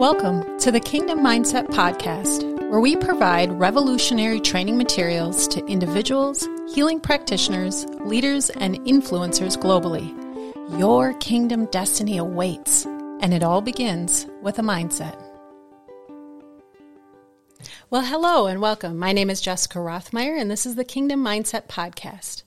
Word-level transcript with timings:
Welcome 0.00 0.58
to 0.60 0.72
the 0.72 0.80
Kingdom 0.80 1.20
Mindset 1.20 1.66
Podcast, 1.66 2.70
where 2.70 2.80
we 2.80 2.96
provide 2.96 3.52
revolutionary 3.52 4.40
training 4.40 4.78
materials 4.78 5.46
to 5.48 5.62
individuals, 5.66 6.48
healing 6.72 7.00
practitioners, 7.00 7.84
leaders, 8.00 8.48
and 8.48 8.80
influencers 8.86 9.58
globally. 9.58 10.08
Your 10.78 11.12
kingdom 11.18 11.66
destiny 11.66 12.16
awaits, 12.16 12.86
and 12.86 13.34
it 13.34 13.42
all 13.42 13.60
begins 13.60 14.26
with 14.40 14.58
a 14.58 14.62
mindset. 14.62 15.22
Well, 17.90 18.02
hello 18.02 18.46
and 18.46 18.62
welcome. 18.62 18.96
My 18.96 19.12
name 19.12 19.28
is 19.28 19.42
Jessica 19.42 19.80
Rothmeyer, 19.80 20.40
and 20.40 20.50
this 20.50 20.64
is 20.64 20.76
the 20.76 20.84
Kingdom 20.84 21.22
Mindset 21.22 21.68
Podcast. 21.68 22.44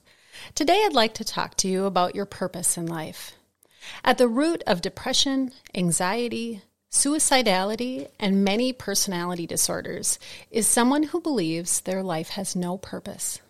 Today, 0.56 0.82
I'd 0.84 0.92
like 0.92 1.14
to 1.14 1.24
talk 1.24 1.56
to 1.58 1.68
you 1.68 1.84
about 1.84 2.16
your 2.16 2.26
purpose 2.26 2.76
in 2.76 2.86
life. 2.86 3.36
At 4.02 4.18
the 4.18 4.26
root 4.26 4.64
of 4.66 4.82
depression, 4.82 5.52
anxiety, 5.72 6.62
Suicidality 6.94 8.08
and 8.20 8.44
many 8.44 8.72
personality 8.72 9.48
disorders 9.48 10.16
is 10.52 10.64
someone 10.64 11.02
who 11.02 11.20
believes 11.20 11.80
their 11.80 12.04
life 12.04 12.28
has 12.30 12.54
no 12.54 12.78
purpose. 12.78 13.40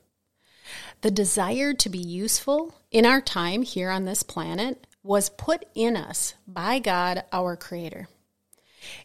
The 1.02 1.10
desire 1.10 1.74
to 1.74 1.90
be 1.90 1.98
useful 1.98 2.74
in 2.90 3.04
our 3.04 3.20
time 3.20 3.60
here 3.60 3.90
on 3.90 4.06
this 4.06 4.22
planet 4.22 4.86
was 5.02 5.28
put 5.28 5.66
in 5.74 5.94
us 5.94 6.32
by 6.48 6.78
God, 6.78 7.22
our 7.32 7.54
Creator. 7.54 8.08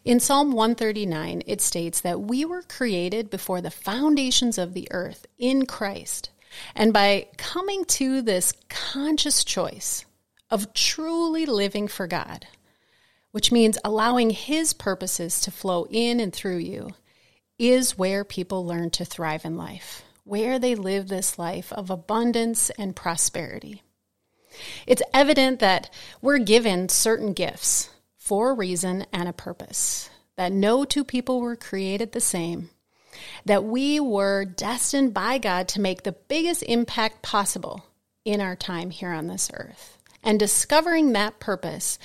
In 0.06 0.18
Psalm 0.20 0.52
139, 0.52 1.42
it 1.46 1.60
states 1.60 2.00
that 2.00 2.22
we 2.22 2.46
were 2.46 2.62
created 2.62 3.28
before 3.28 3.60
the 3.60 3.70
foundations 3.70 4.56
of 4.56 4.72
the 4.72 4.88
earth 4.90 5.26
in 5.38 5.66
Christ. 5.66 6.30
And 6.74 6.94
by 6.94 7.26
coming 7.36 7.84
to 7.84 8.22
this 8.22 8.54
conscious 8.70 9.44
choice 9.44 10.06
of 10.50 10.72
truly 10.72 11.44
living 11.44 11.88
for 11.88 12.06
God, 12.06 12.46
which 13.32 13.52
means 13.52 13.78
allowing 13.84 14.30
His 14.30 14.72
purposes 14.72 15.40
to 15.42 15.50
flow 15.50 15.86
in 15.90 16.20
and 16.20 16.32
through 16.32 16.58
you, 16.58 16.90
is 17.58 17.98
where 17.98 18.24
people 18.24 18.64
learn 18.64 18.90
to 18.90 19.04
thrive 19.04 19.44
in 19.44 19.56
life, 19.56 20.02
where 20.24 20.58
they 20.58 20.74
live 20.74 21.08
this 21.08 21.38
life 21.38 21.72
of 21.72 21.90
abundance 21.90 22.70
and 22.70 22.96
prosperity. 22.96 23.82
It's 24.86 25.02
evident 25.12 25.60
that 25.60 25.90
we're 26.20 26.38
given 26.38 26.88
certain 26.88 27.32
gifts 27.34 27.90
for 28.16 28.50
a 28.50 28.54
reason 28.54 29.06
and 29.12 29.28
a 29.28 29.32
purpose, 29.32 30.10
that 30.36 30.52
no 30.52 30.84
two 30.84 31.04
people 31.04 31.40
were 31.40 31.56
created 31.56 32.12
the 32.12 32.20
same, 32.20 32.70
that 33.44 33.64
we 33.64 34.00
were 34.00 34.44
destined 34.44 35.12
by 35.12 35.38
God 35.38 35.68
to 35.68 35.80
make 35.80 36.02
the 36.02 36.12
biggest 36.12 36.62
impact 36.62 37.22
possible 37.22 37.84
in 38.24 38.40
our 38.40 38.56
time 38.56 38.90
here 38.90 39.12
on 39.12 39.26
this 39.26 39.50
earth. 39.54 39.98
And 40.22 40.38
discovering 40.38 41.12
that 41.12 41.40
purpose 41.40 41.98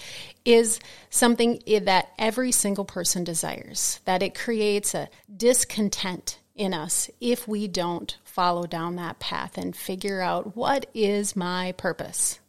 is 0.45 0.79
something 1.09 1.61
that 1.81 2.11
every 2.17 2.51
single 2.51 2.85
person 2.85 3.23
desires, 3.23 3.99
that 4.05 4.23
it 4.23 4.35
creates 4.35 4.93
a 4.93 5.09
discontent 5.35 6.39
in 6.55 6.73
us 6.73 7.09
if 7.19 7.47
we 7.47 7.67
don't 7.67 8.17
follow 8.23 8.65
down 8.65 8.95
that 8.95 9.19
path 9.19 9.57
and 9.57 9.75
figure 9.75 10.21
out 10.21 10.55
what 10.55 10.85
is 10.93 11.35
my 11.35 11.73
purpose. 11.73 12.39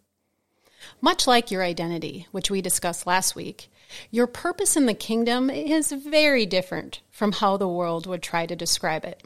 Much 1.01 1.27
like 1.27 1.51
your 1.51 1.65
identity, 1.65 2.29
which 2.31 2.51
we 2.51 2.63
discussed 2.63 3.07
last 3.07 3.35
week, 3.35 3.69
your 4.11 4.27
purpose 4.27 4.77
in 4.77 4.87
the 4.87 4.95
kingdom 4.95 5.51
is 5.51 5.91
very 5.91 6.47
different 6.47 7.01
from 7.11 7.33
how 7.33 7.57
the 7.57 7.69
world 7.69 8.07
would 8.07 8.23
try 8.23 8.47
to 8.47 8.55
describe 8.55 9.05
it. 9.05 9.25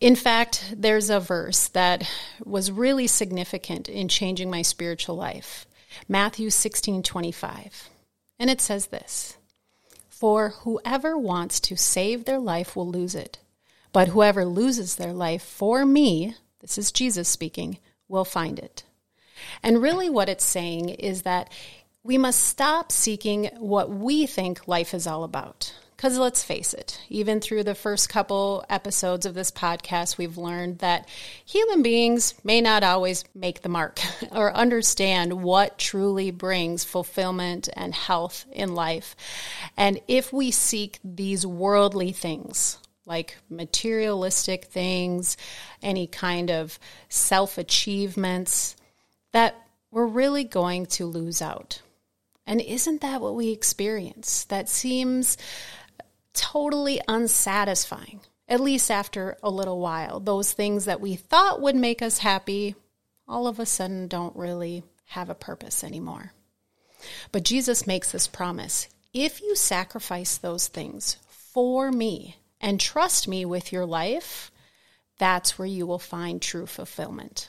In 0.00 0.16
fact, 0.16 0.74
there's 0.76 1.10
a 1.10 1.20
verse 1.20 1.68
that 1.68 2.08
was 2.44 2.70
really 2.70 3.06
significant 3.06 3.88
in 3.88 4.08
changing 4.08 4.50
my 4.50 4.62
spiritual 4.62 5.16
life. 5.16 5.66
Matthew 6.08 6.48
16:25. 6.50 7.88
And 8.38 8.50
it 8.50 8.60
says 8.60 8.86
this: 8.86 9.36
For 10.08 10.50
whoever 10.50 11.16
wants 11.16 11.60
to 11.60 11.76
save 11.76 12.24
their 12.24 12.40
life 12.40 12.74
will 12.74 12.88
lose 12.88 13.14
it, 13.14 13.38
but 13.92 14.08
whoever 14.08 14.44
loses 14.44 14.96
their 14.96 15.12
life 15.12 15.42
for 15.42 15.86
me, 15.86 16.34
this 16.60 16.76
is 16.76 16.90
Jesus 16.90 17.28
speaking, 17.28 17.78
will 18.08 18.24
find 18.24 18.58
it. 18.58 18.82
And 19.62 19.80
really 19.80 20.10
what 20.10 20.28
it's 20.28 20.44
saying 20.44 20.88
is 20.90 21.22
that 21.22 21.50
we 22.02 22.18
must 22.18 22.40
stop 22.40 22.92
seeking 22.92 23.46
what 23.58 23.90
we 23.90 24.26
think 24.26 24.68
life 24.68 24.92
is 24.92 25.06
all 25.06 25.24
about. 25.24 25.72
Because 26.04 26.18
let's 26.18 26.44
face 26.44 26.74
it, 26.74 27.00
even 27.08 27.40
through 27.40 27.64
the 27.64 27.74
first 27.74 28.10
couple 28.10 28.62
episodes 28.68 29.24
of 29.24 29.32
this 29.32 29.50
podcast, 29.50 30.18
we've 30.18 30.36
learned 30.36 30.80
that 30.80 31.08
human 31.46 31.80
beings 31.80 32.34
may 32.44 32.60
not 32.60 32.82
always 32.84 33.24
make 33.34 33.62
the 33.62 33.70
mark 33.70 34.00
or 34.30 34.54
understand 34.54 35.42
what 35.42 35.78
truly 35.78 36.30
brings 36.30 36.84
fulfillment 36.84 37.70
and 37.74 37.94
health 37.94 38.44
in 38.52 38.74
life. 38.74 39.16
And 39.78 39.98
if 40.06 40.30
we 40.30 40.50
seek 40.50 40.98
these 41.02 41.46
worldly 41.46 42.12
things, 42.12 42.76
like 43.06 43.38
materialistic 43.48 44.66
things, 44.66 45.38
any 45.82 46.06
kind 46.06 46.50
of 46.50 46.78
self 47.08 47.56
achievements, 47.56 48.76
that 49.32 49.54
we're 49.90 50.04
really 50.04 50.44
going 50.44 50.84
to 50.84 51.06
lose 51.06 51.40
out. 51.40 51.80
And 52.46 52.60
isn't 52.60 53.00
that 53.00 53.22
what 53.22 53.36
we 53.36 53.52
experience? 53.52 54.44
That 54.44 54.68
seems 54.68 55.38
totally 56.34 57.00
unsatisfying, 57.08 58.20
at 58.48 58.60
least 58.60 58.90
after 58.90 59.36
a 59.42 59.50
little 59.50 59.80
while. 59.80 60.20
Those 60.20 60.52
things 60.52 60.84
that 60.84 61.00
we 61.00 61.16
thought 61.16 61.62
would 61.62 61.76
make 61.76 62.02
us 62.02 62.18
happy 62.18 62.74
all 63.26 63.46
of 63.46 63.58
a 63.58 63.66
sudden 63.66 64.08
don't 64.08 64.36
really 64.36 64.82
have 65.06 65.30
a 65.30 65.34
purpose 65.34 65.82
anymore. 65.82 66.32
But 67.32 67.44
Jesus 67.44 67.86
makes 67.86 68.12
this 68.12 68.28
promise 68.28 68.88
if 69.12 69.40
you 69.40 69.54
sacrifice 69.54 70.36
those 70.36 70.68
things 70.68 71.16
for 71.28 71.92
me 71.92 72.36
and 72.60 72.80
trust 72.80 73.28
me 73.28 73.44
with 73.44 73.72
your 73.72 73.86
life, 73.86 74.50
that's 75.18 75.58
where 75.58 75.68
you 75.68 75.86
will 75.86 75.98
find 75.98 76.42
true 76.42 76.66
fulfillment. 76.66 77.48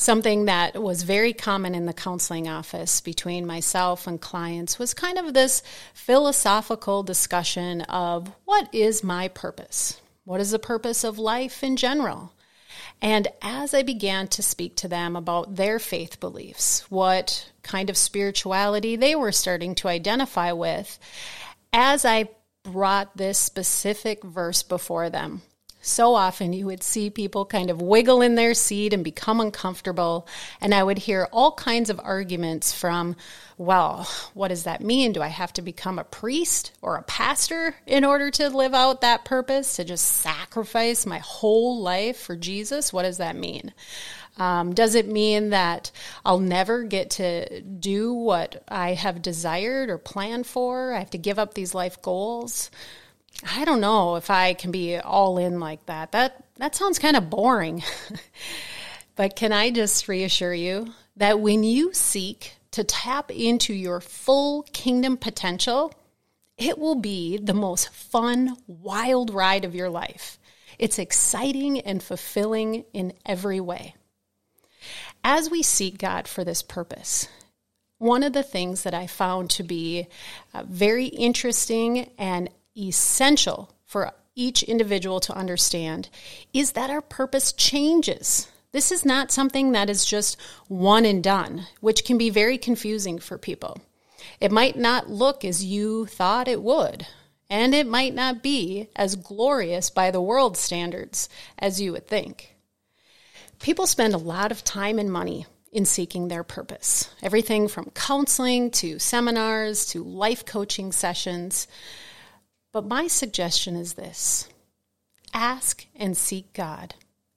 Something 0.00 0.46
that 0.46 0.82
was 0.82 1.02
very 1.02 1.34
common 1.34 1.74
in 1.74 1.84
the 1.84 1.92
counseling 1.92 2.48
office 2.48 3.02
between 3.02 3.46
myself 3.46 4.06
and 4.06 4.18
clients 4.18 4.78
was 4.78 4.94
kind 4.94 5.18
of 5.18 5.34
this 5.34 5.62
philosophical 5.92 7.02
discussion 7.02 7.82
of 7.82 8.32
what 8.46 8.74
is 8.74 9.04
my 9.04 9.28
purpose? 9.28 10.00
What 10.24 10.40
is 10.40 10.52
the 10.52 10.58
purpose 10.58 11.04
of 11.04 11.18
life 11.18 11.62
in 11.62 11.76
general? 11.76 12.32
And 13.02 13.28
as 13.42 13.74
I 13.74 13.82
began 13.82 14.26
to 14.28 14.42
speak 14.42 14.74
to 14.76 14.88
them 14.88 15.16
about 15.16 15.56
their 15.56 15.78
faith 15.78 16.18
beliefs, 16.18 16.90
what 16.90 17.52
kind 17.62 17.90
of 17.90 17.96
spirituality 17.98 18.96
they 18.96 19.14
were 19.14 19.32
starting 19.32 19.74
to 19.74 19.88
identify 19.88 20.52
with, 20.52 20.98
as 21.74 22.06
I 22.06 22.30
brought 22.62 23.18
this 23.18 23.38
specific 23.38 24.24
verse 24.24 24.62
before 24.62 25.10
them, 25.10 25.42
so 25.80 26.14
often 26.14 26.52
you 26.52 26.66
would 26.66 26.82
see 26.82 27.08
people 27.08 27.44
kind 27.46 27.70
of 27.70 27.80
wiggle 27.80 28.20
in 28.20 28.34
their 28.34 28.54
seat 28.54 28.92
and 28.92 29.02
become 29.02 29.40
uncomfortable. 29.40 30.26
And 30.60 30.74
I 30.74 30.82
would 30.82 30.98
hear 30.98 31.28
all 31.32 31.52
kinds 31.52 31.88
of 31.88 32.00
arguments 32.02 32.72
from, 32.72 33.16
well, 33.56 34.08
what 34.34 34.48
does 34.48 34.64
that 34.64 34.82
mean? 34.82 35.12
Do 35.12 35.22
I 35.22 35.28
have 35.28 35.52
to 35.54 35.62
become 35.62 35.98
a 35.98 36.04
priest 36.04 36.72
or 36.82 36.96
a 36.96 37.02
pastor 37.02 37.76
in 37.86 38.04
order 38.04 38.30
to 38.32 38.48
live 38.50 38.74
out 38.74 39.00
that 39.00 39.24
purpose, 39.24 39.76
to 39.76 39.84
just 39.84 40.06
sacrifice 40.06 41.06
my 41.06 41.18
whole 41.18 41.80
life 41.80 42.18
for 42.18 42.36
Jesus? 42.36 42.92
What 42.92 43.02
does 43.02 43.18
that 43.18 43.36
mean? 43.36 43.72
Um, 44.36 44.74
does 44.74 44.94
it 44.94 45.08
mean 45.08 45.50
that 45.50 45.90
I'll 46.24 46.38
never 46.38 46.82
get 46.82 47.10
to 47.12 47.60
do 47.60 48.14
what 48.14 48.62
I 48.68 48.94
have 48.94 49.22
desired 49.22 49.90
or 49.90 49.98
planned 49.98 50.46
for? 50.46 50.94
I 50.94 50.98
have 50.98 51.10
to 51.10 51.18
give 51.18 51.38
up 51.38 51.54
these 51.54 51.74
life 51.74 52.00
goals? 52.00 52.70
I 53.56 53.64
don't 53.64 53.80
know 53.80 54.16
if 54.16 54.30
I 54.30 54.54
can 54.54 54.70
be 54.70 54.98
all 54.98 55.38
in 55.38 55.60
like 55.60 55.86
that. 55.86 56.12
That 56.12 56.44
that 56.56 56.74
sounds 56.74 56.98
kind 56.98 57.16
of 57.16 57.30
boring. 57.30 57.82
but 59.16 59.36
can 59.36 59.52
I 59.52 59.70
just 59.70 60.08
reassure 60.08 60.54
you 60.54 60.92
that 61.16 61.40
when 61.40 61.64
you 61.64 61.92
seek 61.94 62.54
to 62.72 62.84
tap 62.84 63.30
into 63.30 63.72
your 63.74 64.00
full 64.00 64.62
kingdom 64.72 65.16
potential, 65.16 65.92
it 66.56 66.78
will 66.78 66.94
be 66.94 67.38
the 67.38 67.54
most 67.54 67.92
fun, 67.92 68.56
wild 68.66 69.32
ride 69.32 69.64
of 69.64 69.74
your 69.74 69.90
life. 69.90 70.38
It's 70.78 70.98
exciting 70.98 71.80
and 71.80 72.02
fulfilling 72.02 72.84
in 72.92 73.14
every 73.26 73.60
way. 73.60 73.94
As 75.24 75.50
we 75.50 75.62
seek 75.62 75.98
God 75.98 76.28
for 76.28 76.44
this 76.44 76.62
purpose, 76.62 77.28
one 77.98 78.22
of 78.22 78.32
the 78.32 78.42
things 78.42 78.84
that 78.84 78.94
I 78.94 79.06
found 79.06 79.50
to 79.50 79.62
be 79.62 80.06
uh, 80.54 80.64
very 80.66 81.06
interesting 81.06 82.10
and 82.16 82.48
essential 82.76 83.74
for 83.84 84.12
each 84.34 84.62
individual 84.62 85.20
to 85.20 85.36
understand 85.36 86.08
is 86.52 86.72
that 86.72 86.90
our 86.90 87.02
purpose 87.02 87.52
changes. 87.52 88.48
This 88.72 88.92
is 88.92 89.04
not 89.04 89.32
something 89.32 89.72
that 89.72 89.90
is 89.90 90.04
just 90.04 90.36
one 90.68 91.04
and 91.04 91.22
done, 91.22 91.66
which 91.80 92.04
can 92.04 92.18
be 92.18 92.30
very 92.30 92.56
confusing 92.56 93.18
for 93.18 93.36
people. 93.36 93.80
It 94.40 94.52
might 94.52 94.76
not 94.76 95.10
look 95.10 95.44
as 95.44 95.64
you 95.64 96.06
thought 96.06 96.48
it 96.48 96.62
would, 96.62 97.06
and 97.48 97.74
it 97.74 97.86
might 97.86 98.14
not 98.14 98.42
be 98.42 98.88
as 98.94 99.16
glorious 99.16 99.90
by 99.90 100.10
the 100.10 100.22
world 100.22 100.56
standards 100.56 101.28
as 101.58 101.80
you 101.80 101.92
would 101.92 102.06
think. 102.06 102.54
People 103.58 103.86
spend 103.86 104.14
a 104.14 104.18
lot 104.18 104.52
of 104.52 104.64
time 104.64 104.98
and 104.98 105.12
money 105.12 105.46
in 105.72 105.84
seeking 105.84 106.28
their 106.28 106.44
purpose. 106.44 107.10
Everything 107.22 107.68
from 107.68 107.90
counseling 107.90 108.70
to 108.70 108.98
seminars 108.98 109.86
to 109.86 110.02
life 110.02 110.44
coaching 110.46 110.92
sessions. 110.92 111.66
But 112.72 112.86
my 112.86 113.08
suggestion 113.08 113.76
is 113.76 113.94
this 113.94 114.48
ask 115.34 115.86
and 115.96 116.16
seek 116.16 116.52
God, 116.52 116.94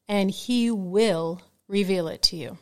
and 0.07 0.29
He 0.29 0.69
will 0.69 1.41
reveal 1.67 2.07
it 2.07 2.21
to 2.23 2.35
you. 2.35 2.57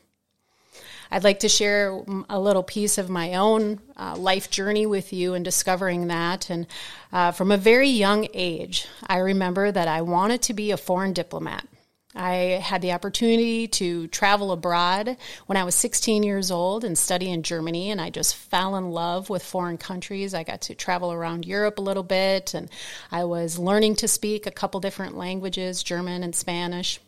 I'd 1.14 1.26
like 1.26 1.40
to 1.40 1.50
share 1.50 2.02
a 2.30 2.40
little 2.40 2.64
piece 2.64 2.98
of 2.98 3.10
my 3.10 3.34
own 3.34 3.82
uh, 3.98 4.16
life 4.16 4.50
journey 4.50 4.86
with 4.86 5.12
you 5.12 5.34
in 5.34 5.44
discovering 5.44 6.08
that. 6.08 6.50
And 6.50 6.68
uh, 7.12 7.32
from 7.32 7.52
a 7.52 7.58
very 7.58 7.90
young 7.90 8.30
age, 8.34 8.88
I 9.06 9.18
remember 9.18 9.74
that 9.74 9.90
I 9.90 10.04
wanted 10.04 10.42
to 10.44 10.54
be 10.54 10.72
a 10.72 10.78
foreign 10.78 11.12
diplomat. 11.12 11.68
I 12.14 12.60
had 12.62 12.82
the 12.82 12.92
opportunity 12.92 13.68
to 13.70 14.08
travel 14.08 14.52
abroad 14.52 15.16
when 15.46 15.58
I 15.58 15.64
was 15.64 15.76
16 15.76 16.24
years 16.24 16.52
old 16.52 16.84
and 16.84 16.98
study 16.98 17.32
in 17.32 17.44
Germany, 17.44 17.90
and 17.90 18.02
I 18.02 18.10
just 18.10 18.36
fell 18.36 18.76
in 18.76 18.92
love 18.92 19.30
with 19.30 19.44
foreign 19.44 19.78
countries. 19.78 20.34
I 20.34 20.44
got 20.44 20.62
to 20.64 20.76
travel 20.76 21.14
around 21.14 21.46
Europe 21.46 21.78
a 21.78 21.82
little 21.82 22.04
bit, 22.04 22.54
and 22.54 22.70
I 23.12 23.24
was 23.24 23.58
learning 23.58 23.96
to 23.98 24.08
speak 24.08 24.46
a 24.46 24.52
couple 24.52 24.82
different 24.82 25.16
languages 25.16 25.84
German 25.84 26.24
and 26.24 26.36
Spanish. 26.36 27.00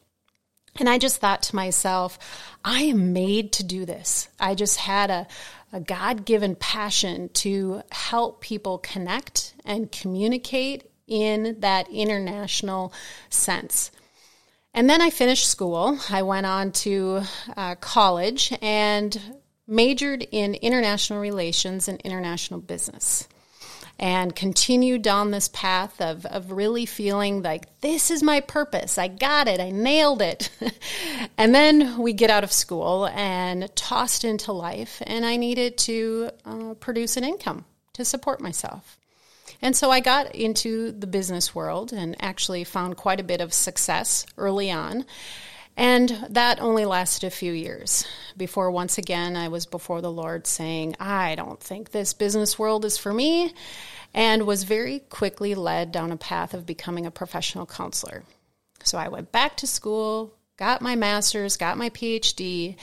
And 0.80 0.90
I 0.90 0.98
just 0.98 1.18
thought 1.18 1.44
to 1.44 1.56
myself, 1.56 2.18
I 2.64 2.84
am 2.84 3.14
made 3.14 3.52
to 3.54 3.64
do 3.64 3.86
this. 3.86 4.30
I 4.40 4.56
just 4.56 4.78
had 4.78 5.12
a, 5.12 5.28
a 5.72 5.80
God 5.80 6.26
given 6.26 6.56
passion 6.56 7.30
to 7.30 7.84
help 7.92 8.42
people 8.42 8.80
connect 8.80 9.54
and 9.66 9.92
communicate 9.92 10.90
in 11.08 11.58
that 11.60 11.90
international 11.90 12.94
sense. 13.30 13.92
And 14.74 14.90
then 14.90 15.02
I 15.02 15.10
finished 15.12 15.48
school. 15.48 16.00
I 16.10 16.24
went 16.24 16.46
on 16.46 16.72
to 16.72 17.22
uh, 17.56 17.76
college 17.76 18.54
and 18.62 19.20
majored 19.68 20.28
in 20.32 20.56
international 20.56 21.20
relations 21.20 21.88
and 21.88 22.02
international 22.02 22.60
business 22.60 23.28
and 24.00 24.36
continued 24.36 25.04
down 25.04 25.32
this 25.32 25.48
path 25.50 26.02
of, 26.02 26.26
of 26.26 26.52
really 26.52 26.86
feeling 26.86 27.44
like 27.44 27.80
this 27.82 28.10
is 28.10 28.24
my 28.24 28.40
purpose. 28.40 28.98
I 28.98 29.08
got 29.08 29.48
it. 29.48 29.60
I 29.60 29.70
nailed 29.70 30.22
it. 30.22 30.50
and 31.38 31.54
then 31.54 32.00
we 32.00 32.14
get 32.14 32.30
out 32.30 32.44
of 32.44 32.52
school 32.52 33.08
and 33.08 33.74
tossed 33.76 34.26
into 34.26 34.52
life, 34.52 35.02
and 35.06 35.26
I 35.26 35.38
needed 35.38 35.78
to 35.80 36.32
uh, 36.46 36.74
produce 36.80 37.18
an 37.18 37.24
income 37.24 37.66
to 37.94 38.04
support 38.04 38.42
myself. 38.42 38.98
And 39.62 39.76
so 39.76 39.92
I 39.92 40.00
got 40.00 40.36
into 40.36 40.92
the 40.92 41.08
business 41.08 41.56
world 41.56 41.94
and 41.94 42.16
actually 42.20 42.64
found 42.64 42.98
quite 42.98 43.20
a 43.20 43.24
bit 43.24 43.42
of 43.42 43.54
success 43.54 44.26
early 44.38 44.72
on. 44.72 45.06
And 45.76 46.28
that 46.30 46.62
only 46.62 46.86
lasted 46.86 47.26
a 47.26 47.32
few 47.32 47.52
years 47.52 48.06
before 48.38 48.70
once 48.70 48.98
again 48.98 49.36
I 49.36 49.48
was 49.48 49.66
before 49.66 50.02
the 50.02 50.12
Lord 50.12 50.46
saying, 50.46 50.96
I 51.00 51.36
don't 51.36 51.60
think 51.60 51.90
this 51.90 52.14
business 52.14 52.60
world 52.60 52.86
is 52.86 52.98
for 52.98 53.12
me, 53.12 53.54
and 54.14 54.46
was 54.46 54.66
very 54.66 55.00
quickly 55.00 55.56
led 55.56 55.92
down 55.92 56.12
a 56.12 56.18
path 56.18 56.54
of 56.54 56.68
becoming 56.68 57.08
a 57.08 57.12
professional 57.12 57.66
counselor. 57.66 58.24
So 58.84 59.00
I 59.00 59.08
went 59.08 59.32
back 59.32 59.58
to 59.58 59.68
school, 59.68 60.36
got 60.58 60.82
my 60.82 60.96
master's, 60.96 61.58
got 61.58 61.78
my 61.78 61.90
PhD, 61.90 62.76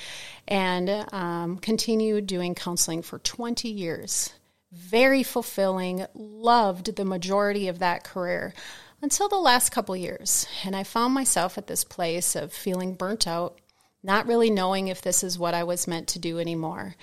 and 0.49 1.07
um, 1.12 1.59
continued 1.59 2.27
doing 2.27 2.57
counseling 2.57 3.03
for 3.03 3.21
20 3.21 3.69
years 3.69 4.33
very 4.72 5.22
fulfilling, 5.22 6.06
loved 6.14 6.94
the 6.96 7.05
majority 7.05 7.69
of 7.69 7.81
that 7.81 8.05
career 8.05 8.55
until 9.02 9.28
the 9.28 9.37
last 9.37 9.70
couple 9.70 9.96
years. 9.96 10.46
And 10.64 10.76
I 10.76 10.84
found 10.84 11.14
myself 11.14 11.58
at 11.58 11.67
this 11.67 11.84
place 11.84 12.37
of 12.37 12.52
feeling 12.52 12.94
burnt 12.94 13.26
out, 13.26 13.58
not 14.02 14.26
really 14.26 14.50
knowing 14.50 14.88
if 14.88 15.02
this 15.02 15.25
is 15.25 15.38
what 15.38 15.55
I 15.55 15.64
was 15.64 15.88
meant 15.88 16.08
to 16.08 16.19
do 16.19 16.38
anymore. 16.38 16.94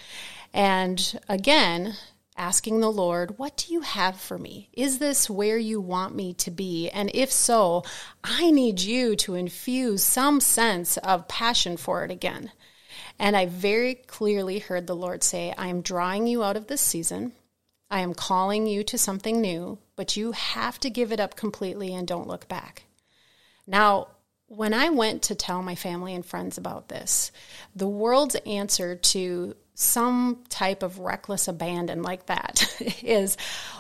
And 0.54 1.20
again, 1.28 1.96
asking 2.38 2.80
the 2.80 2.92
Lord, 2.92 3.38
What 3.38 3.58
do 3.58 3.74
you 3.74 3.82
have 3.82 4.20
for 4.20 4.38
me? 4.38 4.70
Is 4.74 5.00
this 5.00 5.30
where 5.30 5.58
you 5.58 5.82
want 5.82 6.16
me 6.16 6.34
to 6.36 6.52
be? 6.52 6.90
And 6.90 7.12
if 7.14 7.32
so, 7.32 7.84
I 8.24 8.52
need 8.52 8.80
you 8.80 9.16
to 9.18 9.36
infuse 9.36 10.04
some 10.04 10.40
sense 10.40 10.98
of 10.98 11.28
passion 11.28 11.78
for 11.78 12.06
it 12.06 12.12
again. 12.12 12.52
And 13.20 13.36
I 13.36 13.48
very 13.48 13.96
clearly 13.96 14.60
heard 14.60 14.88
the 14.88 14.96
Lord 14.96 15.24
say, 15.24 15.54
I 15.58 15.68
am 15.68 15.82
drawing 15.82 16.28
you 16.28 16.44
out 16.44 16.58
of 16.58 16.68
this 16.68 16.82
season. 16.82 17.34
I 17.90 18.02
am 18.02 18.14
calling 18.14 18.68
you 18.68 18.84
to 18.86 18.98
something 18.98 19.40
new, 19.40 19.80
but 19.96 20.18
you 20.18 20.34
have 20.34 20.80
to 20.82 20.90
give 20.90 21.12
it 21.12 21.20
up 21.20 21.36
completely 21.36 21.94
and 21.94 22.08
don't 22.08 22.28
look 22.28 22.48
back. 22.48 22.84
Now, 23.66 24.10
when 24.48 24.74
I 24.74 24.90
went 24.90 25.24
to 25.24 25.36
tell 25.36 25.62
my 25.62 25.76
family 25.76 26.16
and 26.16 26.26
friends 26.26 26.58
about 26.58 26.88
this, 26.88 27.32
the 27.76 27.88
world's 27.88 28.36
answer 28.46 28.96
to 28.96 29.56
some 29.74 30.44
type 30.50 30.82
of 30.84 31.00
reckless 31.00 31.48
abandon 31.48 32.02
like 32.02 32.26
that 32.26 32.82
is 33.04 33.38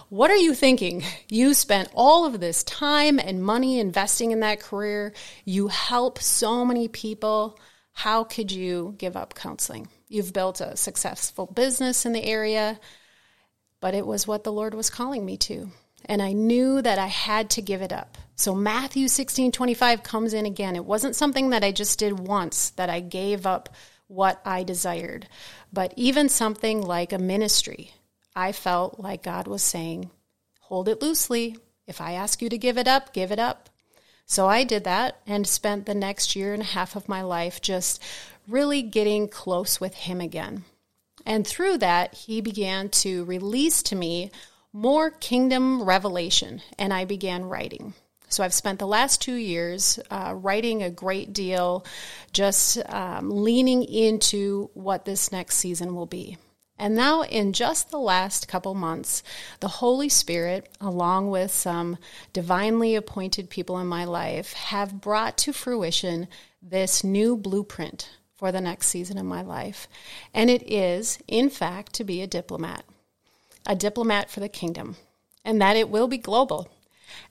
what 0.09 0.29
are 0.29 0.37
you 0.37 0.53
thinking? 0.53 1.03
You 1.27 1.53
spent 1.53 1.89
all 1.93 2.25
of 2.25 2.39
this 2.39 2.63
time 2.63 3.19
and 3.19 3.43
money 3.43 3.79
investing 3.79 4.31
in 4.31 4.41
that 4.41 4.59
career. 4.59 5.13
You 5.43 5.67
help 5.69 6.19
so 6.19 6.63
many 6.63 6.87
people. 6.87 7.59
How 7.93 8.23
could 8.23 8.51
you 8.51 8.93
give 8.97 9.17
up 9.17 9.33
counseling? 9.33 9.87
You've 10.07 10.33
built 10.33 10.61
a 10.61 10.77
successful 10.77 11.47
business 11.47 12.05
in 12.05 12.13
the 12.13 12.23
area 12.23 12.79
but 13.79 13.93
it 13.93 14.05
was 14.05 14.27
what 14.27 14.43
the 14.43 14.51
Lord 14.51 14.73
was 14.73 14.89
calling 14.89 15.25
me 15.25 15.37
to. 15.37 15.71
And 16.05 16.21
I 16.21 16.33
knew 16.33 16.81
that 16.81 16.99
I 16.99 17.07
had 17.07 17.49
to 17.51 17.61
give 17.61 17.81
it 17.81 17.91
up. 17.91 18.17
So 18.35 18.53
Matthew 18.55 19.07
16 19.07 19.51
25 19.51 20.03
comes 20.03 20.33
in 20.33 20.45
again. 20.45 20.75
It 20.75 20.85
wasn't 20.85 21.15
something 21.15 21.49
that 21.49 21.63
I 21.63 21.71
just 21.71 21.99
did 21.99 22.19
once, 22.19 22.69
that 22.71 22.89
I 22.89 22.99
gave 22.99 23.45
up 23.45 23.69
what 24.07 24.41
I 24.45 24.63
desired. 24.63 25.27
But 25.71 25.93
even 25.95 26.29
something 26.29 26.81
like 26.81 27.11
a 27.11 27.17
ministry, 27.17 27.91
I 28.35 28.51
felt 28.51 28.99
like 28.99 29.23
God 29.23 29.47
was 29.47 29.63
saying, 29.63 30.11
hold 30.61 30.87
it 30.87 31.01
loosely. 31.01 31.57
If 31.87 31.99
I 32.01 32.13
ask 32.13 32.41
you 32.41 32.49
to 32.49 32.57
give 32.57 32.77
it 32.77 32.87
up, 32.87 33.13
give 33.13 33.31
it 33.31 33.39
up. 33.39 33.69
So 34.25 34.47
I 34.47 34.65
did 34.65 34.83
that 34.83 35.21
and 35.25 35.47
spent 35.47 35.85
the 35.85 35.95
next 35.95 36.35
year 36.35 36.53
and 36.53 36.61
a 36.61 36.65
half 36.65 36.95
of 36.95 37.07
my 37.07 37.21
life 37.21 37.61
just 37.61 38.03
really 38.47 38.81
getting 38.81 39.27
close 39.27 39.79
with 39.79 39.95
Him 39.95 40.19
again. 40.19 40.65
And 41.27 41.45
through 41.45 41.79
that, 41.79 42.13
he 42.13 42.39
began 42.39 42.87
to 43.03 43.25
release 43.25 43.83
to 43.83 43.97
me 43.97 44.31
more 44.71 45.11
kingdom 45.11 45.83
revelation, 45.83 46.61
and 46.79 46.93
I 46.93 47.03
began 47.03 47.43
writing. 47.43 47.93
So 48.29 48.45
I've 48.45 48.53
spent 48.53 48.79
the 48.79 48.87
last 48.87 49.21
two 49.21 49.35
years 49.35 49.99
uh, 50.09 50.33
writing 50.37 50.83
a 50.83 50.89
great 50.89 51.33
deal, 51.33 51.85
just 52.31 52.77
um, 52.89 53.29
leaning 53.29 53.83
into 53.83 54.69
what 54.73 55.03
this 55.03 55.29
next 55.33 55.57
season 55.57 55.95
will 55.95 56.05
be. 56.05 56.37
And 56.79 56.95
now, 56.95 57.23
in 57.23 57.51
just 57.51 57.91
the 57.91 57.99
last 57.99 58.47
couple 58.47 58.73
months, 58.73 59.21
the 59.59 59.67
Holy 59.67 60.07
Spirit, 60.07 60.69
along 60.79 61.29
with 61.29 61.51
some 61.51 61.97
divinely 62.31 62.95
appointed 62.95 63.49
people 63.49 63.79
in 63.79 63.87
my 63.87 64.05
life, 64.05 64.53
have 64.53 65.01
brought 65.01 65.37
to 65.39 65.51
fruition 65.51 66.29
this 66.61 67.03
new 67.03 67.35
blueprint 67.35 68.16
for 68.37 68.51
the 68.51 68.61
next 68.61 68.87
season 68.87 69.17
of 69.17 69.25
my 69.25 69.41
life. 69.41 69.87
And 70.33 70.49
it 70.49 70.71
is, 70.71 71.19
in 71.27 71.49
fact, 71.49 71.93
to 71.93 72.03
be 72.03 72.21
a 72.21 72.27
diplomat, 72.27 72.85
a 73.65 73.75
diplomat 73.75 74.29
for 74.29 74.39
the 74.39 74.49
kingdom, 74.49 74.95
and 75.43 75.59
that 75.61 75.75
it 75.75 75.89
will 75.89 76.07
be 76.07 76.17
global. 76.17 76.69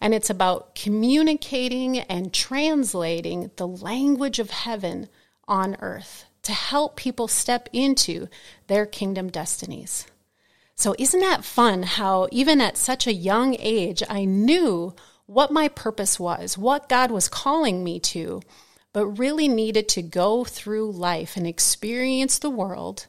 And 0.01 0.13
it's 0.13 0.31
about 0.31 0.75
communicating 0.75 2.01
and 2.01 2.33
translating 2.33 3.51
the 3.57 3.69
language 3.69 4.39
of 4.39 4.51
heaven 4.51 5.09
on 5.47 5.77
earth 5.81 6.25
to 6.43 6.53
help 6.53 6.97
people 6.97 7.29
step 7.29 7.69
into 7.73 8.29
their 8.67 8.87
kingdom 8.87 9.29
destinies. 9.29 10.07
So, 10.75 10.95
isn't 10.99 11.21
that 11.21 11.45
fun 11.45 11.85
how, 11.85 12.29
even 12.31 12.61
at 12.61 12.77
such 12.77 13.07
a 13.07 13.13
young 13.13 13.57
age, 13.59 14.03
I 14.09 14.25
knew 14.25 14.95
what 15.27 15.51
my 15.51 15.69
purpose 15.69 16.21
was, 16.21 16.59
what 16.59 16.89
God 16.89 17.11
was 17.11 17.29
calling 17.29 17.83
me 17.83 17.99
to, 18.01 18.43
but 18.97 19.19
really 19.19 19.47
needed 19.47 19.91
to 19.91 20.01
go 20.01 20.43
through 20.43 20.91
life 20.91 21.37
and 21.37 21.47
experience 21.47 22.39
the 22.39 22.49
world, 22.49 23.07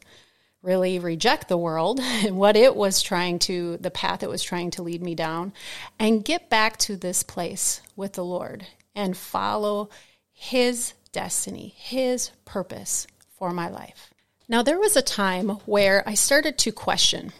really 0.62 1.00
reject 1.00 1.48
the 1.48 1.56
world 1.56 2.02
and 2.02 2.36
what 2.38 2.58
it 2.58 2.76
was 2.76 3.02
trying 3.02 3.40
to, 3.40 3.78
the 3.78 3.90
path 3.90 4.22
it 4.22 4.28
was 4.28 4.44
trying 4.44 4.70
to 4.70 4.84
lead 4.84 5.02
me 5.02 5.16
down, 5.16 5.54
and 5.98 6.26
get 6.26 6.50
back 6.50 6.76
to 6.76 6.98
this 6.98 7.24
place 7.24 7.80
with 7.96 8.12
the 8.12 8.26
Lord 8.26 8.68
and 8.96 9.16
follow 9.16 9.90
His 10.34 10.92
destiny, 11.14 11.74
His 11.78 12.32
purpose 12.44 13.08
for 13.38 13.52
my 13.52 13.70
life. 13.70 14.14
Now, 14.50 14.64
there 14.64 14.80
was 14.80 14.98
a 14.98 15.02
time 15.02 15.52
where 15.66 16.04
I 16.06 16.16
started 16.16 16.58
to 16.58 16.74
question 16.74 17.32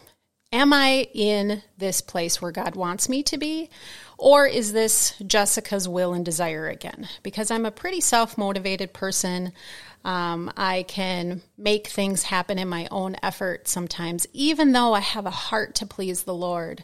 Am 0.54 0.72
I 0.72 1.10
in 1.14 1.64
this 1.78 2.00
place 2.00 2.42
where 2.42 2.54
God 2.54 2.78
wants 2.78 3.10
me 3.10 3.24
to 3.24 3.38
be? 3.38 3.70
Or 4.18 4.48
is 4.48 4.74
this 4.74 5.14
Jessica's 5.26 5.88
will 5.88 6.14
and 6.14 6.26
desire 6.26 6.68
again? 6.68 7.08
Because 7.22 7.52
I'm 7.52 7.66
a 7.66 7.72
pretty 7.72 8.02
self 8.02 8.38
motivated 8.38 8.94
person. 8.94 9.54
Um, 10.04 10.52
I 10.56 10.84
can 10.84 11.42
make 11.58 11.88
things 11.88 12.24
happen 12.24 12.58
in 12.58 12.70
my 12.70 12.88
own 12.92 13.16
effort 13.22 13.68
sometimes, 13.68 14.26
even 14.34 14.72
though 14.72 14.94
I 14.94 15.02
have 15.02 15.26
a 15.26 15.32
heart 15.32 15.76
to 15.76 15.86
please 15.86 16.24
the 16.24 16.34
Lord. 16.34 16.84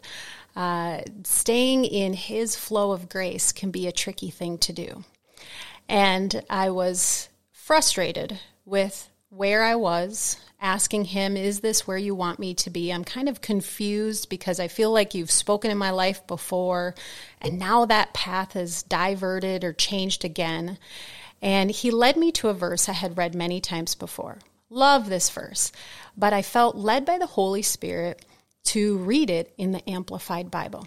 Uh, 0.54 1.00
staying 1.24 1.84
in 1.84 2.12
His 2.12 2.54
flow 2.54 2.92
of 2.92 3.08
grace 3.08 3.50
can 3.50 3.70
be 3.70 3.86
a 3.86 3.92
tricky 3.92 4.30
thing 4.30 4.58
to 4.58 4.72
do. 4.72 5.04
And 5.88 6.42
I 6.48 6.70
was 6.70 7.28
frustrated 7.50 8.38
with 8.64 9.10
where 9.36 9.64
I 9.64 9.74
was, 9.74 10.36
asking 10.60 11.06
Him, 11.06 11.36
Is 11.36 11.60
this 11.60 11.86
where 11.86 11.98
you 11.98 12.14
want 12.14 12.38
me 12.38 12.54
to 12.54 12.70
be? 12.70 12.90
I'm 12.92 13.04
kind 13.04 13.28
of 13.28 13.40
confused 13.40 14.28
because 14.28 14.60
I 14.60 14.68
feel 14.68 14.92
like 14.92 15.14
you've 15.14 15.30
spoken 15.30 15.70
in 15.70 15.78
my 15.78 15.90
life 15.90 16.26
before, 16.26 16.94
and 17.40 17.58
now 17.58 17.84
that 17.86 18.14
path 18.14 18.54
is 18.54 18.82
diverted 18.84 19.64
or 19.64 19.72
changed 19.72 20.24
again. 20.24 20.78
And 21.42 21.70
He 21.70 21.90
led 21.90 22.16
me 22.16 22.30
to 22.32 22.48
a 22.48 22.54
verse 22.54 22.88
I 22.88 22.92
had 22.92 23.18
read 23.18 23.34
many 23.34 23.60
times 23.60 23.94
before. 23.94 24.38
Love 24.70 25.08
this 25.08 25.30
verse, 25.30 25.72
but 26.16 26.32
I 26.32 26.42
felt 26.42 26.76
led 26.76 27.04
by 27.04 27.18
the 27.18 27.26
Holy 27.26 27.62
Spirit 27.62 28.24
to 28.64 28.98
read 28.98 29.30
it 29.30 29.52
in 29.58 29.72
the 29.72 29.88
Amplified 29.88 30.50
Bible. 30.50 30.86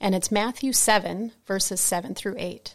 And 0.00 0.14
it's 0.14 0.32
Matthew 0.32 0.72
7, 0.72 1.32
verses 1.46 1.80
7 1.80 2.14
through 2.14 2.36
8. 2.38 2.74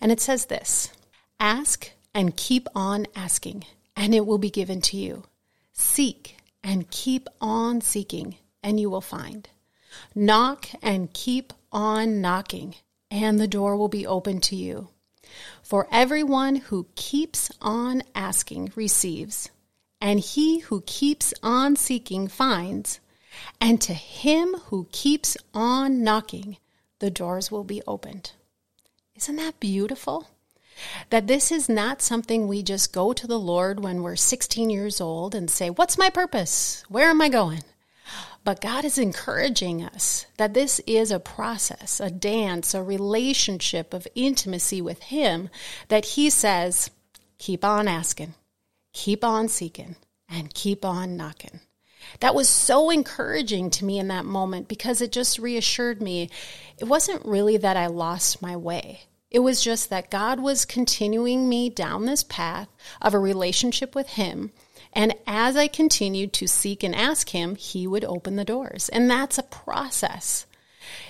And 0.00 0.10
it 0.10 0.20
says 0.20 0.46
this 0.46 0.90
Ask 1.38 1.92
and 2.14 2.36
keep 2.36 2.66
on 2.74 3.06
asking, 3.14 3.64
and 3.96 4.14
it 4.14 4.26
will 4.26 4.38
be 4.38 4.50
given 4.50 4.80
to 4.82 4.96
you. 4.96 5.24
Seek 5.72 6.36
and 6.62 6.90
keep 6.90 7.28
on 7.40 7.80
seeking, 7.80 8.36
and 8.62 8.80
you 8.80 8.88
will 8.90 9.00
find. 9.00 9.48
Knock 10.14 10.68
and 10.82 11.12
keep 11.12 11.52
on 11.70 12.20
knocking, 12.20 12.74
and 13.10 13.38
the 13.38 13.48
door 13.48 13.76
will 13.76 13.88
be 13.88 14.06
open 14.06 14.40
to 14.42 14.56
you. 14.56 14.88
For 15.62 15.88
everyone 15.90 16.56
who 16.56 16.86
keeps 16.94 17.50
on 17.60 18.02
asking 18.14 18.72
receives, 18.74 19.50
and 20.00 20.20
he 20.20 20.60
who 20.60 20.82
keeps 20.82 21.32
on 21.42 21.76
seeking 21.76 22.28
finds, 22.28 23.00
and 23.60 23.80
to 23.80 23.94
him 23.94 24.54
who 24.66 24.86
keeps 24.92 25.36
on 25.52 26.02
knocking, 26.02 26.58
the 26.98 27.10
doors 27.10 27.50
will 27.50 27.64
be 27.64 27.82
opened. 27.86 28.32
Isn't 29.16 29.36
that 29.36 29.60
beautiful? 29.60 30.28
That 31.10 31.26
this 31.26 31.52
is 31.52 31.68
not 31.68 32.02
something 32.02 32.46
we 32.46 32.62
just 32.62 32.92
go 32.92 33.12
to 33.12 33.26
the 33.26 33.38
Lord 33.38 33.80
when 33.82 34.02
we're 34.02 34.16
16 34.16 34.70
years 34.70 35.00
old 35.00 35.34
and 35.34 35.50
say, 35.50 35.70
What's 35.70 35.98
my 35.98 36.10
purpose? 36.10 36.84
Where 36.88 37.10
am 37.10 37.20
I 37.20 37.28
going? 37.28 37.62
But 38.44 38.60
God 38.60 38.84
is 38.84 38.98
encouraging 38.98 39.82
us 39.82 40.26
that 40.36 40.52
this 40.52 40.78
is 40.86 41.10
a 41.10 41.18
process, 41.18 41.98
a 41.98 42.10
dance, 42.10 42.74
a 42.74 42.82
relationship 42.82 43.94
of 43.94 44.06
intimacy 44.14 44.82
with 44.82 45.04
Him 45.04 45.48
that 45.88 46.04
He 46.04 46.28
says, 46.28 46.90
keep 47.38 47.64
on 47.64 47.88
asking, 47.88 48.34
keep 48.92 49.24
on 49.24 49.48
seeking, 49.48 49.96
and 50.28 50.52
keep 50.52 50.84
on 50.84 51.16
knocking. 51.16 51.60
That 52.20 52.34
was 52.34 52.48
so 52.48 52.90
encouraging 52.90 53.70
to 53.70 53.84
me 53.84 53.98
in 53.98 54.08
that 54.08 54.26
moment 54.26 54.68
because 54.68 55.00
it 55.00 55.10
just 55.10 55.38
reassured 55.38 56.02
me 56.02 56.28
it 56.78 56.84
wasn't 56.84 57.24
really 57.24 57.56
that 57.56 57.78
I 57.78 57.86
lost 57.86 58.42
my 58.42 58.56
way. 58.56 59.04
It 59.34 59.42
was 59.42 59.60
just 59.60 59.90
that 59.90 60.12
God 60.12 60.38
was 60.38 60.64
continuing 60.64 61.48
me 61.48 61.68
down 61.68 62.06
this 62.06 62.22
path 62.22 62.68
of 63.02 63.14
a 63.14 63.18
relationship 63.18 63.92
with 63.92 64.10
Him. 64.10 64.52
And 64.92 65.12
as 65.26 65.56
I 65.56 65.66
continued 65.66 66.32
to 66.34 66.46
seek 66.46 66.84
and 66.84 66.94
ask 66.94 67.30
Him, 67.30 67.56
He 67.56 67.84
would 67.84 68.04
open 68.04 68.36
the 68.36 68.44
doors. 68.44 68.88
And 68.90 69.10
that's 69.10 69.36
a 69.36 69.42
process. 69.42 70.46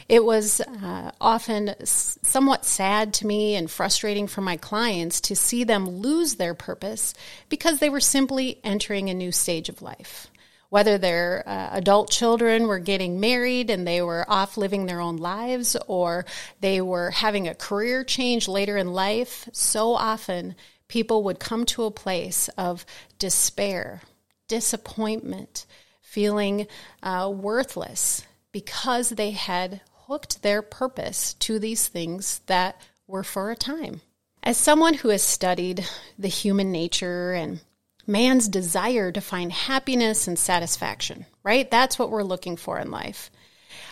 It 0.09 0.25
was 0.25 0.63
uh, 0.63 1.11
often 1.21 1.75
somewhat 1.85 2.65
sad 2.65 3.13
to 3.15 3.27
me 3.27 3.57
and 3.57 3.71
frustrating 3.71 4.27
for 4.27 4.41
my 4.41 4.57
clients 4.57 5.21
to 5.23 5.37
see 5.37 5.63
them 5.63 5.87
lose 5.87 6.37
their 6.37 6.55
purpose 6.55 7.13
because 7.51 7.79
they 7.79 7.91
were 7.91 8.01
simply 8.01 8.59
entering 8.65 9.11
a 9.11 9.15
new 9.15 9.33
stage 9.33 9.69
of 9.69 9.83
life 9.83 10.31
whether 10.75 10.99
their 10.99 11.45
uh, 11.47 11.69
adult 11.71 12.11
children 12.11 12.67
were 12.67 12.81
getting 12.81 13.21
married 13.21 13.71
and 13.71 13.87
they 13.87 14.03
were 14.03 14.29
off 14.29 14.57
living 14.57 14.87
their 14.87 14.99
own 14.99 15.17
lives 15.17 15.77
or 15.87 16.27
they 16.59 16.81
were 16.81 17.13
having 17.13 17.47
a 17.47 17.55
career 17.55 18.03
change 18.03 18.49
later 18.49 18.77
in 18.77 18.93
life, 18.93 19.49
so 19.53 19.95
often 19.95 20.53
people 20.89 21.23
would 21.23 21.39
come 21.39 21.65
to 21.65 21.85
a 21.85 21.93
place 21.93 22.49
of 22.59 22.85
despair, 23.21 24.03
disappointment, 24.49 25.65
feeling 26.03 26.67
uh, 27.05 27.33
worthless 27.33 28.27
because 28.51 29.11
they 29.11 29.31
had 29.31 29.81
hooked 30.09 30.43
their 30.43 30.61
purpose 30.61 31.35
to 31.35 31.61
these 31.61 31.87
things 31.87 32.41
that 32.47 32.75
were 33.07 33.23
for 33.23 33.53
a 33.53 33.57
time. 33.57 34.01
As 34.43 34.57
someone 34.57 34.95
who 34.95 35.11
has 35.11 35.23
studied 35.23 35.89
the 36.19 36.27
human 36.27 36.73
nature 36.73 37.33
and 37.33 37.61
man's 38.07 38.49
desire 38.49 39.13
to 39.13 39.21
find 39.21 39.53
happiness 39.53 40.29
and 40.29 40.39
satisfaction, 40.39 41.27
right? 41.43 41.71
That's 41.71 41.99
what 41.99 42.11
we're 42.11 42.23
looking 42.23 42.57
for 42.57 42.79
in 42.79 42.91
life. 42.91 43.31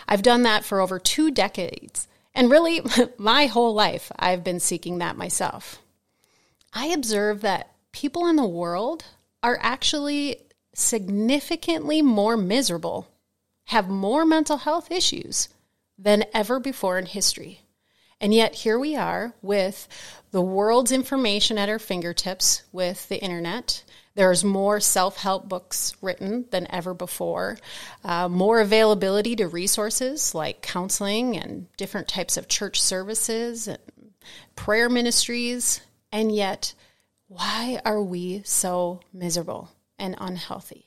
I've 0.08 0.22
done 0.22 0.42
that 0.42 0.64
for 0.64 0.80
over 0.80 0.98
two 0.98 1.30
decades. 1.30 2.08
And 2.34 2.50
really, 2.50 2.82
my 3.18 3.46
whole 3.46 3.74
life, 3.74 4.10
I've 4.18 4.44
been 4.44 4.60
seeking 4.60 4.98
that 4.98 5.16
myself. 5.16 5.80
I 6.72 6.86
observe 6.86 7.42
that 7.42 7.70
people 7.92 8.26
in 8.26 8.36
the 8.36 8.46
world 8.46 9.04
are 9.42 9.58
actually 9.60 10.38
significantly 10.74 12.00
more 12.00 12.36
miserable, 12.36 13.08
have 13.66 13.88
more 13.88 14.24
mental 14.24 14.58
health 14.58 14.90
issues 14.90 15.48
than 15.98 16.24
ever 16.32 16.58
before 16.58 16.98
in 16.98 17.06
history. 17.06 17.60
And 18.20 18.32
yet, 18.32 18.54
here 18.54 18.78
we 18.78 18.94
are 18.96 19.34
with 19.42 19.88
the 20.30 20.40
world's 20.40 20.92
information 20.92 21.58
at 21.58 21.68
our 21.68 21.80
fingertips 21.80 22.62
with 22.72 23.08
the 23.08 23.20
internet, 23.20 23.82
there's 24.14 24.44
more 24.44 24.80
self 24.80 25.16
help 25.16 25.48
books 25.48 25.96
written 26.02 26.46
than 26.50 26.66
ever 26.70 26.94
before, 26.94 27.58
uh, 28.04 28.28
more 28.28 28.60
availability 28.60 29.36
to 29.36 29.48
resources 29.48 30.34
like 30.34 30.62
counseling 30.62 31.36
and 31.36 31.66
different 31.76 32.08
types 32.08 32.36
of 32.36 32.48
church 32.48 32.80
services 32.80 33.68
and 33.68 33.78
prayer 34.54 34.88
ministries. 34.88 35.80
And 36.10 36.34
yet, 36.34 36.74
why 37.28 37.80
are 37.84 38.02
we 38.02 38.42
so 38.44 39.00
miserable 39.12 39.70
and 39.98 40.14
unhealthy? 40.18 40.86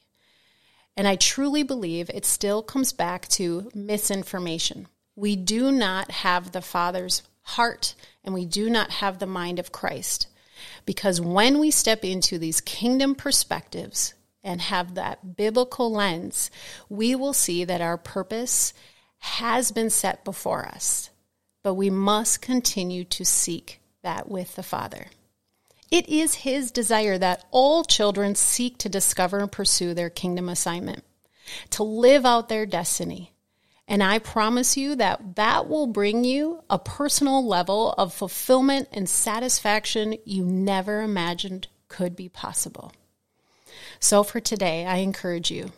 And 0.95 1.07
I 1.07 1.15
truly 1.15 1.63
believe 1.63 2.09
it 2.09 2.25
still 2.25 2.61
comes 2.61 2.93
back 2.93 3.27
to 3.29 3.69
misinformation. 3.73 4.87
We 5.15 5.35
do 5.35 5.71
not 5.71 6.11
have 6.11 6.51
the 6.51 6.61
Father's 6.61 7.23
heart 7.41 7.95
and 8.23 8.33
we 8.33 8.45
do 8.45 8.69
not 8.69 8.91
have 8.91 9.19
the 9.19 9.25
mind 9.25 9.59
of 9.59 9.71
Christ. 9.71 10.27
Because 10.85 11.19
when 11.21 11.59
we 11.59 11.71
step 11.71 12.03
into 12.03 12.37
these 12.37 12.61
kingdom 12.61 13.15
perspectives 13.15 14.13
and 14.43 14.61
have 14.61 14.95
that 14.95 15.35
biblical 15.35 15.91
lens, 15.91 16.51
we 16.89 17.15
will 17.15 17.33
see 17.33 17.63
that 17.63 17.81
our 17.81 17.97
purpose 17.97 18.73
has 19.19 19.71
been 19.71 19.89
set 19.89 20.23
before 20.23 20.65
us, 20.65 21.09
but 21.63 21.73
we 21.73 21.89
must 21.89 22.41
continue 22.41 23.03
to 23.03 23.25
seek 23.25 23.79
that 24.03 24.29
with 24.29 24.55
the 24.55 24.63
Father. 24.63 25.07
It 25.91 26.07
is 26.09 26.35
His 26.35 26.71
desire 26.71 27.17
that 27.17 27.45
all 27.51 27.83
children 27.83 28.35
seek 28.35 28.77
to 28.79 28.89
discover 28.89 29.39
and 29.39 29.51
pursue 29.51 29.93
their 29.93 30.09
kingdom 30.09 30.49
assignment, 30.49 31.03
to 31.71 31.83
live 31.83 32.25
out 32.25 32.49
their 32.49 32.65
destiny, 32.65 33.31
and 33.87 34.01
I 34.01 34.19
promise 34.19 34.77
you 34.77 34.95
that 34.95 35.35
that 35.35 35.69
will 35.69 35.87
bring 35.87 36.23
you 36.23 36.63
a 36.69 36.79
personal 36.79 37.45
level 37.45 37.93
of 37.93 38.13
fulfillment 38.13 38.89
and 38.91 39.07
satisfaction 39.07 40.17
you 40.25 40.43
never 40.43 41.01
imagined 41.01 41.67
could 41.87 42.15
be 42.15 42.27
possible. 42.27 42.91
So 43.99 44.23
for 44.23 44.39
today, 44.39 44.85
I 44.85 44.97
encourage 44.97 45.51
you 45.51 45.71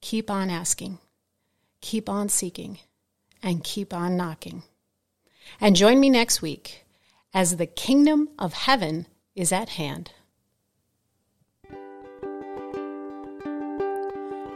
keep 0.00 0.30
on 0.30 0.50
asking, 0.50 0.98
keep 1.80 2.08
on 2.08 2.28
seeking, 2.28 2.78
and 3.42 3.64
keep 3.64 3.92
on 3.92 4.16
knocking. 4.16 4.62
And 5.60 5.74
join 5.74 5.98
me 5.98 6.10
next 6.10 6.40
week 6.40 6.84
as 7.34 7.56
the 7.56 7.66
kingdom 7.66 8.28
of 8.38 8.52
heaven 8.52 9.06
is 9.34 9.52
at 9.52 9.70
hand. 9.70 10.12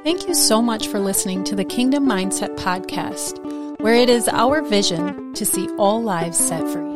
Thank 0.04 0.26
you 0.26 0.34
so 0.34 0.60
much 0.60 0.88
for 0.88 0.98
listening 0.98 1.44
to 1.44 1.54
the 1.54 1.64
Kingdom 1.64 2.06
Mindset 2.06 2.56
Podcast, 2.56 3.38
where 3.80 3.94
it 3.94 4.08
is 4.08 4.26
our 4.26 4.60
vision 4.60 5.32
to 5.34 5.46
see 5.46 5.68
all 5.76 6.02
lives 6.02 6.36
set 6.36 6.68
free. 6.72 6.91